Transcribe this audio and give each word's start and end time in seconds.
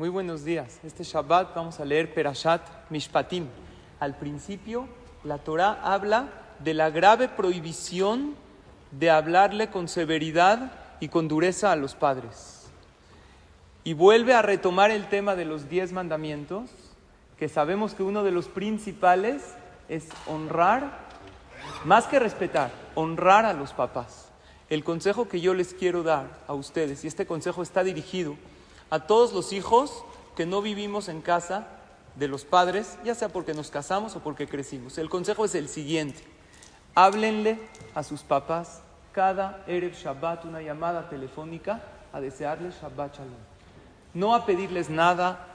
Muy 0.00 0.08
buenos 0.08 0.44
días. 0.44 0.80
Este 0.82 1.04
Shabbat 1.04 1.54
vamos 1.54 1.78
a 1.78 1.84
leer 1.84 2.14
Perashat 2.14 2.62
Mishpatim. 2.88 3.48
Al 3.98 4.16
principio, 4.16 4.88
la 5.24 5.36
Torah 5.36 5.78
habla 5.82 6.30
de 6.60 6.72
la 6.72 6.88
grave 6.88 7.28
prohibición 7.28 8.34
de 8.92 9.10
hablarle 9.10 9.68
con 9.68 9.88
severidad 9.88 10.72
y 11.00 11.08
con 11.08 11.28
dureza 11.28 11.70
a 11.70 11.76
los 11.76 11.94
padres. 11.94 12.70
Y 13.84 13.92
vuelve 13.92 14.32
a 14.32 14.40
retomar 14.40 14.90
el 14.90 15.06
tema 15.06 15.36
de 15.36 15.44
los 15.44 15.68
diez 15.68 15.92
mandamientos, 15.92 16.70
que 17.38 17.50
sabemos 17.50 17.92
que 17.92 18.02
uno 18.02 18.24
de 18.24 18.30
los 18.30 18.48
principales 18.48 19.42
es 19.90 20.08
honrar, 20.26 20.98
más 21.84 22.06
que 22.06 22.18
respetar, 22.18 22.70
honrar 22.94 23.44
a 23.44 23.52
los 23.52 23.74
papás. 23.74 24.30
El 24.70 24.82
consejo 24.82 25.28
que 25.28 25.42
yo 25.42 25.52
les 25.52 25.74
quiero 25.74 26.02
dar 26.02 26.24
a 26.48 26.54
ustedes, 26.54 27.04
y 27.04 27.06
este 27.06 27.26
consejo 27.26 27.62
está 27.62 27.84
dirigido 27.84 28.38
a 28.90 29.06
todos 29.06 29.32
los 29.32 29.52
hijos 29.52 30.04
que 30.36 30.46
no 30.46 30.62
vivimos 30.62 31.08
en 31.08 31.22
casa 31.22 31.66
de 32.16 32.28
los 32.28 32.44
padres, 32.44 32.98
ya 33.04 33.14
sea 33.14 33.28
porque 33.28 33.54
nos 33.54 33.70
casamos 33.70 34.16
o 34.16 34.20
porque 34.20 34.46
crecimos. 34.46 34.98
El 34.98 35.08
consejo 35.08 35.44
es 35.44 35.54
el 35.54 35.68
siguiente. 35.68 36.22
Háblenle 36.94 37.58
a 37.94 38.02
sus 38.02 38.22
papás 38.22 38.82
cada 39.12 39.62
Erev 39.66 39.94
Shabbat 39.94 40.44
una 40.44 40.60
llamada 40.60 41.08
telefónica 41.08 41.82
a 42.12 42.20
desearles 42.20 42.74
Shabbat 42.80 43.16
Shalom. 43.16 43.34
No 44.12 44.34
a 44.34 44.44
pedirles 44.44 44.90
nada, 44.90 45.46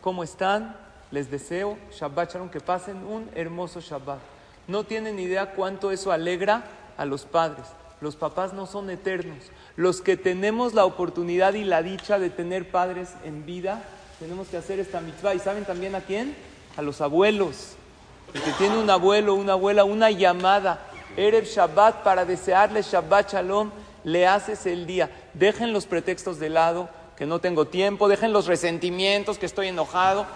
¿cómo 0.00 0.24
están? 0.24 0.76
Les 1.10 1.30
deseo 1.30 1.78
Shabbat 1.92 2.32
Shalom, 2.32 2.50
que 2.50 2.60
pasen 2.60 3.04
un 3.04 3.30
hermoso 3.34 3.80
Shabbat. 3.80 4.18
No 4.66 4.84
tienen 4.84 5.18
idea 5.18 5.54
cuánto 5.54 5.90
eso 5.90 6.12
alegra 6.12 6.64
a 6.96 7.04
los 7.04 7.24
padres. 7.24 7.66
Los 8.00 8.16
papás 8.16 8.54
no 8.54 8.66
son 8.66 8.88
eternos. 8.88 9.38
Los 9.76 10.00
que 10.00 10.16
tenemos 10.16 10.72
la 10.72 10.84
oportunidad 10.84 11.54
y 11.54 11.64
la 11.64 11.82
dicha 11.82 12.18
de 12.18 12.30
tener 12.30 12.70
padres 12.70 13.10
en 13.24 13.44
vida, 13.44 13.82
tenemos 14.18 14.48
que 14.48 14.56
hacer 14.56 14.80
esta 14.80 15.00
mitzvah. 15.00 15.34
¿Y 15.34 15.38
saben 15.38 15.64
también 15.64 15.94
a 15.94 16.00
quién? 16.00 16.34
A 16.76 16.82
los 16.82 17.00
abuelos. 17.00 17.74
El 18.32 18.42
que 18.42 18.52
tiene 18.52 18.78
un 18.78 18.88
abuelo, 18.88 19.34
una 19.34 19.52
abuela, 19.52 19.84
una 19.84 20.10
llamada, 20.10 20.80
Erev 21.16 21.44
Shabbat, 21.44 22.02
para 22.02 22.24
desearle 22.24 22.82
Shabbat 22.82 23.32
Shalom, 23.32 23.70
le 24.04 24.26
haces 24.26 24.64
el 24.64 24.86
día. 24.86 25.10
Dejen 25.34 25.72
los 25.72 25.84
pretextos 25.84 26.38
de 26.38 26.48
lado, 26.48 26.88
que 27.16 27.26
no 27.26 27.38
tengo 27.38 27.66
tiempo, 27.66 28.08
dejen 28.08 28.32
los 28.32 28.46
resentimientos, 28.46 29.36
que 29.36 29.46
estoy 29.46 29.68
enojado. 29.68 30.26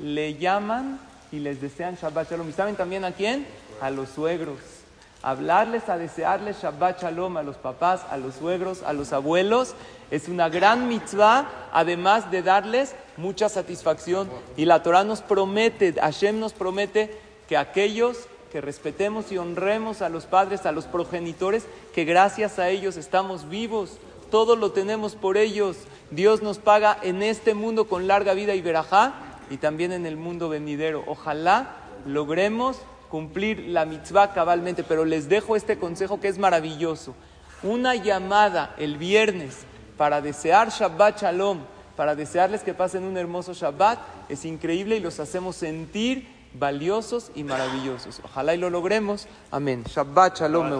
Le 0.00 0.34
llaman 0.34 0.98
y 1.30 1.38
les 1.38 1.60
desean 1.60 1.94
Shabbat 1.94 2.30
Shalom. 2.30 2.48
¿Y 2.48 2.52
saben 2.52 2.74
también 2.74 3.04
a 3.04 3.12
quién? 3.12 3.46
A 3.80 3.90
los 3.90 4.08
suegros 4.08 4.83
hablarles, 5.24 5.88
a 5.88 5.96
desearles 5.96 6.62
Shabbat 6.62 7.02
Shalom 7.02 7.38
a 7.38 7.42
los 7.42 7.56
papás, 7.56 8.04
a 8.10 8.18
los 8.18 8.34
suegros, 8.34 8.82
a 8.82 8.92
los 8.92 9.12
abuelos, 9.12 9.74
es 10.10 10.28
una 10.28 10.50
gran 10.50 10.86
mitzvah, 10.86 11.48
además 11.72 12.30
de 12.30 12.42
darles 12.42 12.94
mucha 13.16 13.48
satisfacción. 13.48 14.28
Y 14.56 14.66
la 14.66 14.82
Torah 14.82 15.02
nos 15.02 15.22
promete, 15.22 15.94
Hashem 15.94 16.38
nos 16.38 16.52
promete 16.52 17.18
que 17.48 17.56
aquellos 17.56 18.28
que 18.52 18.60
respetemos 18.60 19.32
y 19.32 19.38
honremos 19.38 20.02
a 20.02 20.08
los 20.08 20.26
padres, 20.26 20.66
a 20.66 20.72
los 20.72 20.84
progenitores, 20.84 21.66
que 21.94 22.04
gracias 22.04 22.58
a 22.58 22.68
ellos 22.68 22.96
estamos 22.96 23.48
vivos, 23.48 23.98
todo 24.30 24.56
lo 24.56 24.72
tenemos 24.72 25.16
por 25.16 25.38
ellos. 25.38 25.76
Dios 26.10 26.42
nos 26.42 26.58
paga 26.58 26.98
en 27.02 27.22
este 27.22 27.54
mundo 27.54 27.88
con 27.88 28.06
larga 28.06 28.34
vida 28.34 28.54
y 28.54 28.60
verajá 28.60 29.14
y 29.48 29.56
también 29.56 29.90
en 29.90 30.06
el 30.06 30.16
mundo 30.16 30.48
venidero. 30.48 31.02
Ojalá 31.06 31.76
logremos 32.06 32.78
cumplir 33.14 33.68
la 33.68 33.84
mitzvah 33.84 34.32
cabalmente, 34.32 34.82
pero 34.82 35.04
les 35.04 35.28
dejo 35.28 35.54
este 35.54 35.78
consejo 35.78 36.18
que 36.18 36.26
es 36.26 36.36
maravilloso. 36.36 37.14
Una 37.62 37.94
llamada 37.94 38.74
el 38.76 38.98
viernes 38.98 39.58
para 39.96 40.20
desear 40.20 40.70
Shabbat 40.70 41.22
Shalom, 41.22 41.60
para 41.94 42.16
desearles 42.16 42.64
que 42.64 42.74
pasen 42.74 43.04
un 43.04 43.16
hermoso 43.16 43.54
Shabbat, 43.54 44.00
es 44.28 44.44
increíble 44.44 44.96
y 44.96 45.00
los 45.00 45.20
hacemos 45.20 45.54
sentir 45.54 46.26
valiosos 46.54 47.30
y 47.36 47.44
maravillosos. 47.44 48.20
Ojalá 48.24 48.56
y 48.56 48.58
lo 48.58 48.68
logremos. 48.68 49.28
Amén. 49.52 49.84
Shabbat 49.84 50.40
Shalom. 50.40 50.72